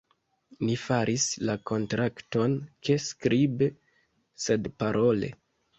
Ni 0.69 0.77
faris 0.83 1.25
la 1.49 1.55
kontrakton 1.73 2.57
ne 2.89 2.99
skribe, 3.07 3.73
sed 4.49 4.71
parole. 4.85 5.37